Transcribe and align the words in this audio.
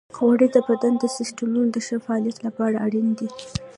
غوړې 0.17 0.47
د 0.55 0.57
بدن 0.67 0.93
د 0.99 1.03
سیستمونو 1.17 1.69
د 1.71 1.77
ښه 1.85 1.97
فعالیت 2.05 2.37
لپاره 2.47 2.75
اړینې 2.85 3.13
دي. 3.19 3.29